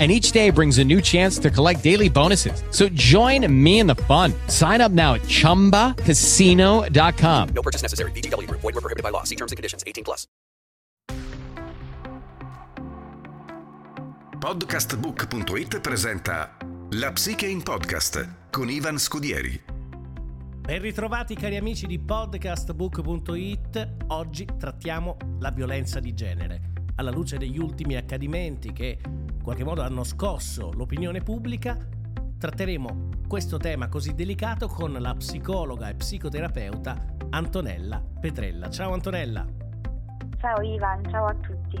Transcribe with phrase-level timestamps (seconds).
[0.00, 2.64] And each day brings a new chance to collect daily bonuses.
[2.70, 4.34] So join me in the fun.
[4.48, 7.48] Sign up now at chumbacasino.com.
[7.54, 8.10] No purchase necessary.
[8.10, 8.62] VGW Group.
[8.62, 9.22] Void were prohibited by law.
[9.22, 9.84] See terms and conditions.
[9.86, 10.26] 18 plus.
[14.40, 16.56] Podcastbook.it presenta
[16.90, 19.58] La Psiche in Podcast con Ivan Scudieri.
[20.60, 23.88] Ben ritrovati cari amici di podcastbook.it.
[24.08, 26.72] Oggi trattiamo la violenza di genere.
[26.96, 28.98] Alla luce degli ultimi accadimenti che
[29.44, 31.76] qualche modo hanno scosso l'opinione pubblica,
[32.38, 38.70] tratteremo questo tema così delicato con la psicologa e psicoterapeuta Antonella Petrella.
[38.70, 39.46] Ciao Antonella.
[40.38, 41.78] Ciao Ivan, ciao a tutti.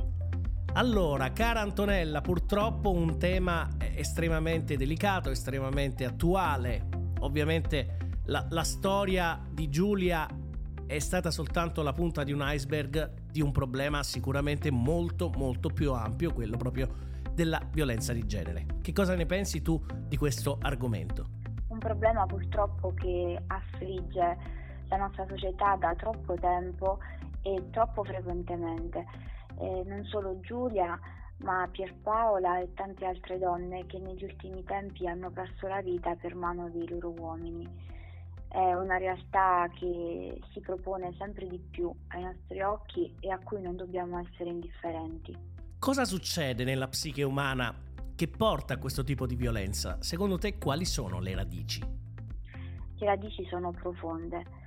[0.74, 6.86] Allora, cara Antonella, purtroppo un tema estremamente delicato, estremamente attuale.
[7.20, 10.28] Ovviamente la, la storia di Giulia
[10.84, 15.94] è stata soltanto la punta di un iceberg di un problema sicuramente molto molto più
[15.94, 18.66] ampio, quello proprio della violenza di genere.
[18.80, 21.26] Che cosa ne pensi tu di questo argomento?
[21.68, 24.36] Un problema purtroppo che affligge
[24.88, 26.98] la nostra società da troppo tempo
[27.42, 29.04] e troppo frequentemente
[29.58, 30.98] eh, non solo Giulia,
[31.38, 36.34] ma Pierpaola e tante altre donne che negli ultimi tempi hanno perso la vita per
[36.34, 37.68] mano dei loro uomini.
[38.48, 43.60] È una realtà che si propone sempre di più ai nostri occhi e a cui
[43.60, 45.36] non dobbiamo essere indifferenti.
[45.84, 47.70] Cosa succede nella psiche umana
[48.16, 49.98] che porta a questo tipo di violenza?
[50.00, 51.80] Secondo te quali sono le radici?
[52.94, 54.62] Le radici sono profonde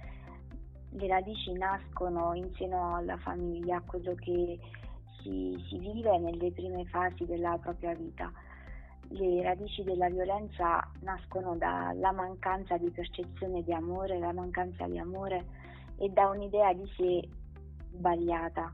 [0.91, 4.59] le radici nascono in seno alla famiglia, quello che
[5.21, 8.31] si, si, vive nelle prime fasi della propria vita.
[9.07, 15.45] Le radici della violenza nascono dalla mancanza di percezione di amore, la mancanza di amore
[15.97, 17.27] e da un'idea di sé
[17.91, 18.71] sbagliata,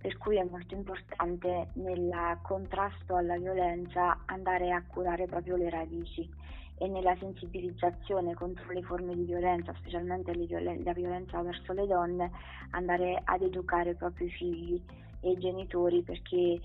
[0.00, 6.28] per cui è molto importante nel contrasto alla violenza andare a curare proprio le radici
[6.78, 12.30] e nella sensibilizzazione contro le forme di violenza, specialmente la violenza verso le donne,
[12.70, 14.82] andare ad educare proprio i figli
[15.20, 16.58] e i genitori perché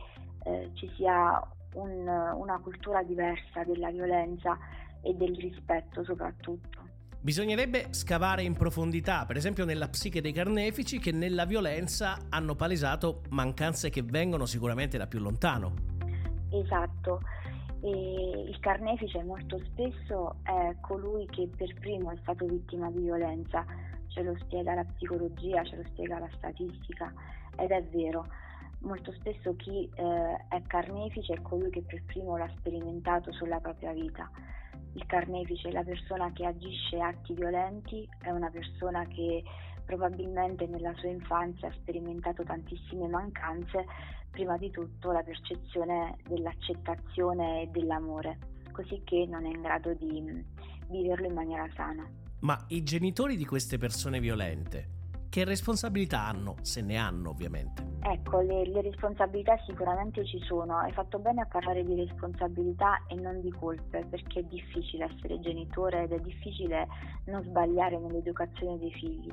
[0.44, 4.57] eh, ci sia un, una cultura diversa della violenza
[5.01, 6.94] e del rispetto soprattutto.
[7.25, 13.24] Bisognerebbe scavare in profondità, per esempio nella psiche dei carnefici che nella violenza hanno palesato
[13.30, 15.74] mancanze che vengono sicuramente da più lontano.
[16.52, 17.22] Esatto,
[17.81, 23.66] e il carnefice molto spesso è colui che per primo è stato vittima di violenza,
[24.09, 27.12] ce lo spiega la psicologia, ce lo spiega la statistica
[27.57, 28.28] ed è vero.
[28.81, 33.94] Molto spesso chi eh, è carnefice è colui che per primo l'ha sperimentato sulla propria
[33.94, 34.30] vita.
[34.95, 39.44] Il carnefice, la persona che agisce atti violenti, è una persona che
[39.85, 43.85] probabilmente nella sua infanzia ha sperimentato tantissime mancanze,
[44.31, 48.38] prima di tutto la percezione dell'accettazione e dell'amore,
[48.72, 50.39] così che non è in grado di mm,
[50.89, 52.06] viverlo in maniera sana.
[52.39, 54.94] Ma i genitori di queste persone violente,
[55.35, 57.84] che responsabilità hanno, se ne hanno ovviamente?
[58.00, 60.78] Ecco, le, le, responsabilità sicuramente ci sono.
[60.78, 65.41] Hai fatto bene a parlare di responsabilità e non di colpe, perché è difficile essere
[65.41, 66.88] genitore ed è difficile
[67.25, 69.29] non sbagliare nell'educazione dei figli.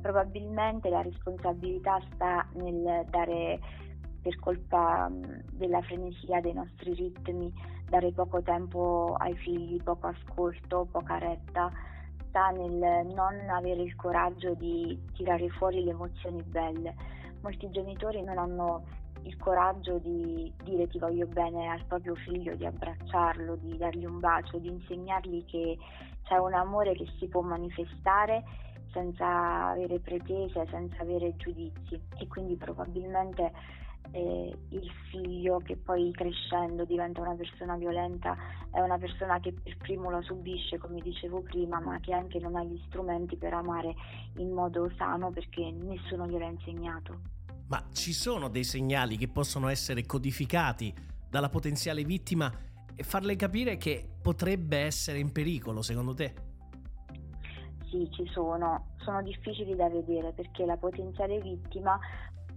[0.00, 3.60] Probabilmente la responsabilità sta nel dare
[4.22, 5.10] per colpa
[5.50, 7.52] della frenesia dei nostri ritmi,
[7.90, 11.70] dare poco tempo ai figli, poco ascolto, poca retta,
[12.32, 16.94] sta nel non avere il coraggio di tirare fuori le emozioni belle.
[17.42, 18.84] Molti genitori non hanno
[19.24, 24.18] il coraggio di dire ti voglio bene al proprio figlio, di abbracciarlo, di dargli un
[24.18, 25.76] bacio, di insegnargli che
[26.22, 28.42] c'è un amore che si può manifestare
[28.92, 33.52] senza avere pretese, senza avere giudizi e quindi probabilmente
[34.12, 38.36] eh, il figlio che poi crescendo diventa una persona violenta
[38.70, 42.56] è una persona che per primo la subisce come dicevo prima ma che anche non
[42.56, 43.94] ha gli strumenti per amare
[44.36, 47.20] in modo sano perché nessuno gliel'ha insegnato.
[47.68, 50.94] Ma ci sono dei segnali che possono essere codificati
[51.28, 52.52] dalla potenziale vittima
[52.94, 56.34] e farle capire che potrebbe essere in pericolo, secondo te?
[57.88, 58.94] Sì, ci sono.
[58.98, 61.98] Sono difficili da vedere perché la potenziale vittima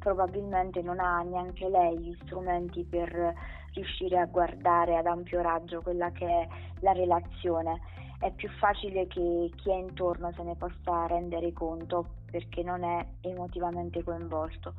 [0.05, 3.33] probabilmente non ha neanche lei gli strumenti per
[3.73, 6.47] riuscire a guardare ad ampio raggio quella che è
[6.81, 7.81] la relazione.
[8.19, 13.03] È più facile che chi è intorno se ne possa rendere conto perché non è
[13.21, 14.75] emotivamente coinvolto.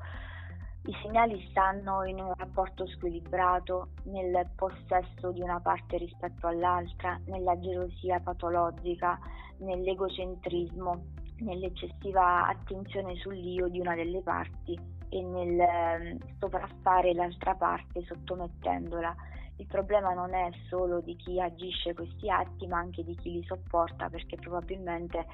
[0.84, 7.58] I segnali stanno in un rapporto squilibrato, nel possesso di una parte rispetto all'altra, nella
[7.58, 9.18] gelosia patologica,
[9.58, 14.78] nell'egocentrismo, nell'eccessiva attenzione sull'io di una delle parti
[15.08, 19.14] e nel eh, sopraffare l'altra parte sottomettendola.
[19.58, 23.44] Il problema non è solo di chi agisce questi atti, ma anche di chi li
[23.44, 25.26] sopporta, perché probabilmente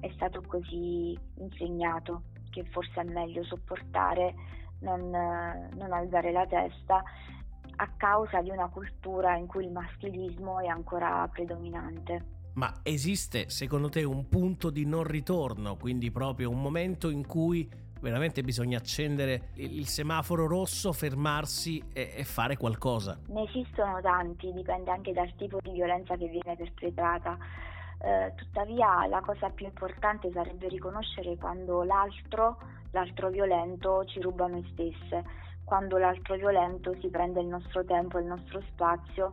[0.00, 4.34] è stato così insegnato che forse è meglio sopportare,
[4.80, 7.02] non, non alzare la testa
[7.76, 12.38] a causa di una cultura in cui il maschilismo è ancora predominante.
[12.60, 17.66] Ma esiste secondo te un punto di non ritorno, quindi proprio un momento in cui
[18.02, 23.18] veramente bisogna accendere il semaforo rosso, fermarsi e, e, fare qualcosa.
[23.28, 27.38] Ne esistono tanti, dipende anche dal tipo di violenza che viene perpetrata.
[27.98, 32.58] Eh, tuttavia la cosa più importante sarebbe riconoscere quando l'altro,
[32.90, 35.24] l'altro violento ci ruba noi stesse,
[35.64, 39.32] quando l'altro violento si prende il nostro tempo, il nostro spazio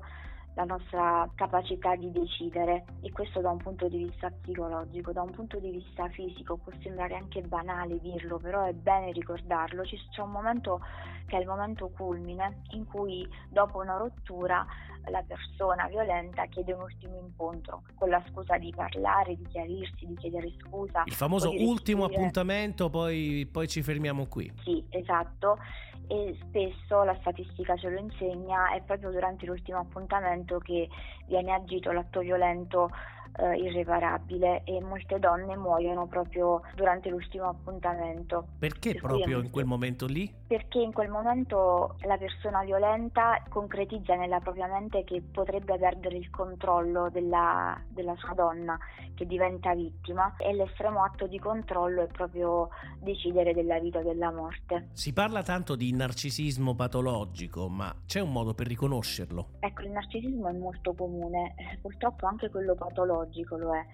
[0.58, 5.30] la nostra capacità di decidere e questo da un punto di vista psicologico, da un
[5.30, 10.32] punto di vista fisico può sembrare anche banale dirlo, però è bene ricordarlo, c'è un
[10.32, 10.82] momento
[11.28, 14.66] che è il momento culmine in cui dopo una rottura
[15.10, 20.16] la persona violenta chiede un ultimo incontro con la scusa di parlare, di chiarirsi, di
[20.16, 21.04] chiedere scusa.
[21.06, 24.52] Il famoso ultimo appuntamento, poi, poi ci fermiamo qui.
[24.64, 25.60] Sì, esatto
[26.08, 30.88] e spesso la statistica ce lo insegna, è proprio durante l'ultimo appuntamento che
[31.28, 32.90] viene agito l'atto violento
[33.38, 38.48] eh, irreparabile e molte donne muoiono proprio durante l'ultimo appuntamento.
[38.60, 40.34] Perché per proprio in quel momento lì?
[40.48, 46.30] Perché in quel momento la persona violenta concretizza nella propria mente che potrebbe perdere il
[46.30, 48.78] controllo della, della sua donna
[49.14, 52.70] che diventa vittima e l'estremo atto di controllo è proprio
[53.00, 54.90] decidere della vita o della morte.
[54.94, 59.50] Si parla tanto di narcisismo patologico, ma c'è un modo per riconoscerlo?
[59.60, 63.86] Ecco, il narcisismo è molto comune, purtroppo anche quello patologico psicologico lo è.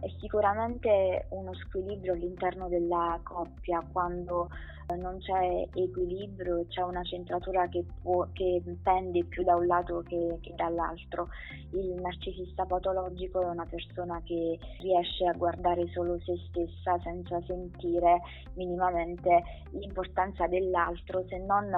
[0.00, 4.48] È sicuramente uno squilibrio all'interno della coppia quando
[4.96, 10.38] non c'è equilibrio, c'è una centratura che, può, che pende più da un lato che,
[10.40, 11.28] che, dall'altro.
[11.72, 18.20] Il narcisista patologico è una persona che riesce a guardare solo se stessa senza sentire
[18.54, 21.70] minimamente l'importanza dell'altro se non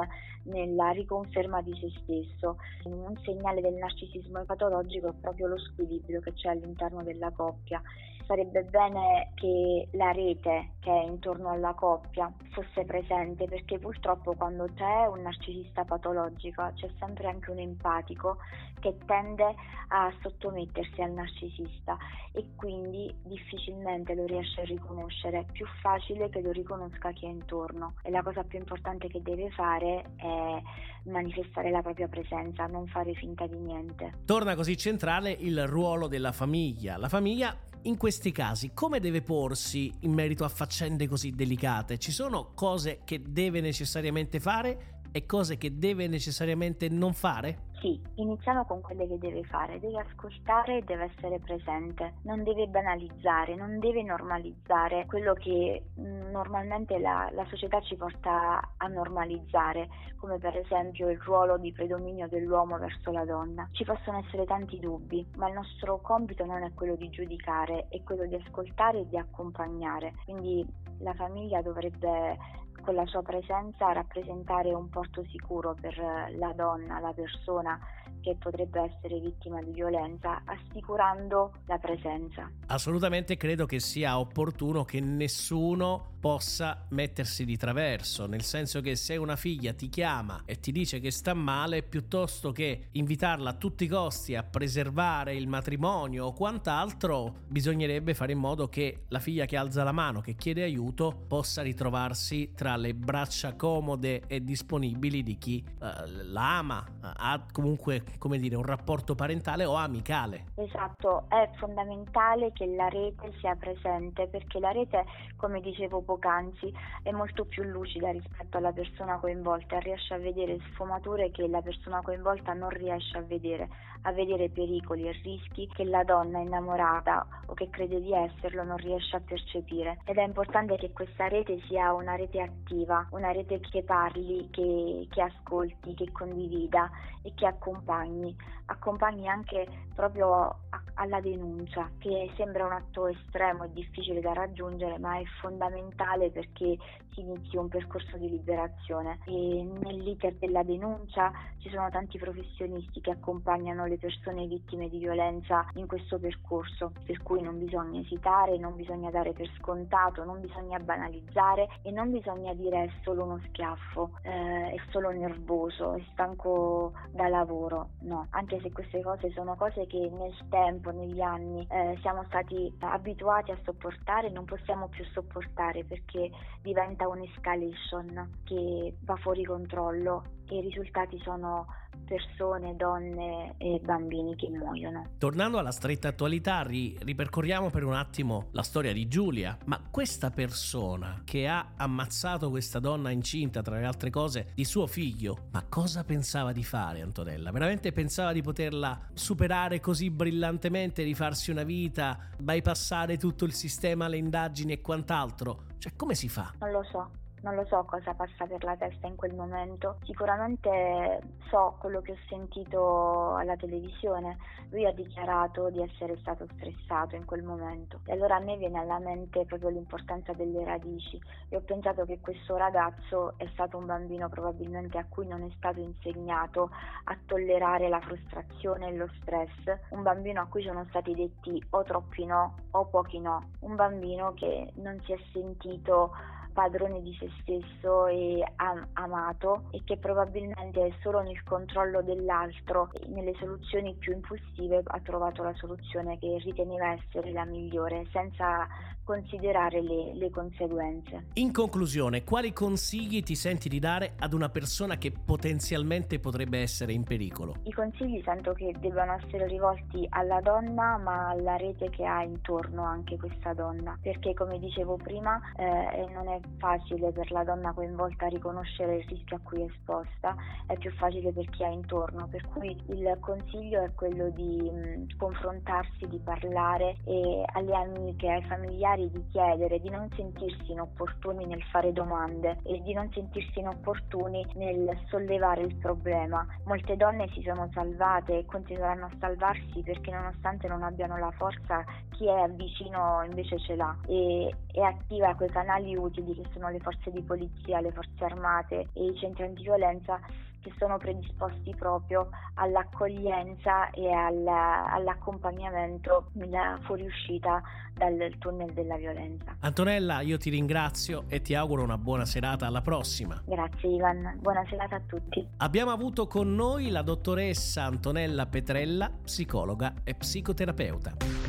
[0.45, 2.57] nella riconferma di se stesso.
[2.85, 7.81] Un segnale del narcisismo patologico è proprio lo squilibrio che c'è all'interno della coppia.
[8.27, 14.69] Sarebbe bene che la rete che è intorno alla coppia fosse presente perché purtroppo quando
[14.75, 18.39] c'è un narcisista patologico c'è sempre anche un empatico
[18.81, 19.55] che tende
[19.89, 21.97] a sottomettersi al narcisista
[22.33, 27.29] e quindi difficilmente lo riesce a riconoscere, è più facile che lo riconosca chi è
[27.29, 30.63] intorno e la cosa più importante che deve fare è
[31.05, 34.21] manifestare la propria presenza, non fare finta di niente.
[34.25, 36.97] Torna così centrale il ruolo della famiglia.
[36.97, 41.99] La famiglia in questi casi come deve porsi in merito a faccende così delicate?
[41.99, 47.71] Ci sono cose che deve necessariamente fare e cose che deve necessariamente non fare?
[47.83, 52.69] Sì, iniziamo con quelle che deve fare, deve ascoltare e deve essere presente, non deve
[52.69, 59.89] banalizzare, non deve normalizzare quello che mm, normalmente la, la società ci porta a normalizzare,
[60.17, 63.69] come per esempio il ruolo di predominio dell'uomo verso la donna.
[63.73, 68.01] Ci possono essere tanti dubbi, ma il nostro compito non è quello di giudicare, è
[68.05, 70.15] quello di ascoltare e di accompagnare.
[70.25, 70.65] Quindi
[71.01, 75.97] la famiglia dovrebbe con la sua presenza rappresentare un porto sicuro per
[76.37, 77.79] la donna, la persona
[78.23, 82.51] che potrebbe essere vittima di violenza, assicurando la presenza.
[82.67, 89.17] Assolutamente credo che sia opportuno che nessuno possa mettersi di traverso, nel senso che se
[89.17, 93.85] una figlia ti chiama e ti dice che sta male, piuttosto che invitarla a tutti
[93.85, 99.47] i costi a preservare il matrimonio o quant'altro, bisognerebbe fare in modo che la figlia
[99.47, 105.25] che alza la mano, che chiede aiuto, possa ritrovarsi tra le braccia comode e disponibili
[105.25, 105.87] di chi uh,
[106.31, 110.47] la ama, uh, ha comunque come dire, un rapporto parentale o amicale.
[110.55, 115.05] Esatto, è fondamentale che la rete sia presente perché la rete,
[115.37, 120.59] come dicevo poc'anzi, è molto più lucida rispetto alla persona coinvolta e riesce a vedere
[120.73, 123.69] sfumature che la persona coinvolta non riesce a vedere,
[124.03, 128.77] a vedere pericoli e rischi che la donna innamorata o che crede di esserlo non
[128.77, 129.99] riesce a percepire.
[130.05, 135.07] Ed è importante che questa rete sia una rete attiva, una rete che parli, che,
[135.11, 136.91] che ascolti, che condivida
[137.23, 138.35] e che accompagni,
[138.67, 144.99] accompagni anche proprio a, alla denuncia, che sembra un atto estremo e difficile da raggiungere,
[144.99, 146.77] ma è fondamentale perché
[147.13, 149.19] si inizi un percorso di liberazione.
[149.27, 155.67] E nell'iter della denuncia ci sono tanti professionisti che accompagnano le persone vittime di violenza
[155.75, 160.79] in questo percorso, per cui non bisogna esitare, non bisogna dare per scontato, non bisogna
[160.79, 166.93] banalizzare e non bisogna dire è solo uno schiaffo, eh, è solo nervoso, è stanco
[167.11, 167.91] da lavoro.
[168.01, 172.73] No, anche se queste cose sono cose che nel tempo, negli anni eh, siamo stati
[172.81, 176.31] abituati a sopportare, non possiamo più sopportare perché
[176.61, 181.67] diventa un'escalation che va fuori controllo e i risultati sono
[182.05, 185.07] persone, donne e bambini che muoiono.
[185.17, 189.57] Tornando alla stretta attualità, ri- ripercorriamo per un attimo la storia di Giulia.
[189.65, 194.87] Ma questa persona che ha ammazzato questa donna incinta, tra le altre cose, di suo
[194.87, 197.51] figlio, ma cosa pensava di fare Antonella?
[197.51, 204.09] Veramente pensava di poterla superare così brillantemente, di farsi una vita, bypassare tutto il sistema,
[204.09, 205.65] le indagini e quant'altro?
[205.79, 206.53] Cioè, come si fa?
[206.61, 207.22] Non lo so.
[207.43, 212.13] Non lo so cosa passa per la testa in quel momento, sicuramente so quello che
[212.13, 214.37] ho sentito alla televisione,
[214.71, 217.99] lui ha dichiarato di essere stato stressato in quel momento.
[218.07, 221.21] E allora a me viene alla mente proprio l'importanza delle radici.
[221.49, 225.51] E ho pensato che questo ragazzo è stato un bambino probabilmente a cui non è
[225.57, 226.71] stato insegnato
[227.05, 231.83] a tollerare la frustrazione e lo stress, un bambino a cui sono stati detti o
[231.83, 236.13] troppi no o pochi no, un bambino che non si è sentito
[236.53, 242.91] padrone di se stesso e am- amato e che probabilmente è solo nel controllo dell'altro
[243.09, 248.67] nelle soluzioni più impulsive ha trovato la soluzione che riteneva essere la migliore senza
[249.05, 251.27] considerare le, le, conseguenze.
[251.35, 256.93] In conclusione, quali consigli ti senti di dare ad una persona che potenzialmente potrebbe essere
[256.93, 257.57] in pericolo?
[257.65, 262.85] I consigli sento che debbano essere rivolti alla donna ma alla rete che ha intorno
[262.85, 268.27] anche questa donna perché come dicevo prima eh, non è facile per la donna coinvolta
[268.27, 270.35] riconoscere il rischio a cui è esposta,
[270.67, 275.17] è più facile per chi ha intorno, per cui il consiglio è quello di mh,
[275.17, 281.63] confrontarsi, di parlare e alle amiche, ai familiari di chiedere, di non sentirsi inopportuni nel
[281.65, 286.47] fare domande e di non sentirsi inopportuni nel sollevare il problema.
[286.65, 291.85] Molte donne si sono salvate e continueranno a salvarsi perché nonostante non abbiano la forza,
[292.11, 296.79] chi è vicino invece ce l'ha e, e attiva quei canali utili che sono le
[296.81, 300.21] forze di polizia, le forze armate e i centri antiviolenza
[300.63, 307.61] che sono predisposti proprio all'accoglienza e alla, all'accompagnamento nella fuoriuscita
[307.95, 309.57] dal tunnel della violenza.
[309.61, 313.43] Antonella, io ti ringrazio e ti auguro una buona serata, alla prossima.
[313.45, 315.47] Grazie Ivan, buona serata a tutti.
[315.59, 321.42] Abbiamo avuto con noi la dottoressa Antonella Petrella, psicologa e psicoterapeuta.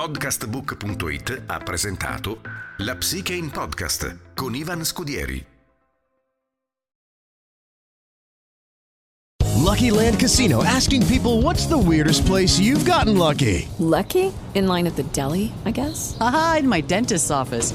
[0.00, 2.40] Podcastbook.it ha presentato
[2.78, 5.44] La Psiche in Podcast con Ivan Scudieri.
[9.58, 13.68] Lucky Land Casino asking people what's the weirdest place you've gotten lucky?
[13.78, 14.32] Lucky?
[14.54, 16.16] In line at the deli, I guess?
[16.18, 17.74] Aha, in my dentist's office.